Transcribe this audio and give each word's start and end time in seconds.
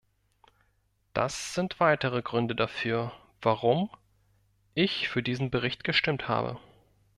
Das 1.13 1.53
sind 1.53 1.79
weitere 1.79 2.23
Gründe 2.23 2.55
dafür, 2.55 3.11
warum 3.43 3.91
ich 4.73 5.09
für 5.09 5.21
diesen 5.21 5.51
Bericht 5.51 5.83
gestimmt 5.83 6.27
habe. 6.27 6.57